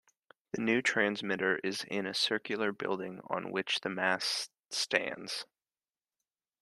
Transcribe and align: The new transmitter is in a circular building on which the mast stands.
The 0.53 0.63
new 0.63 0.81
transmitter 0.81 1.57
is 1.57 1.83
in 1.83 2.07
a 2.07 2.15
circular 2.15 2.71
building 2.71 3.21
on 3.29 3.51
which 3.51 3.81
the 3.81 3.89
mast 3.89 4.49
stands. 4.71 5.45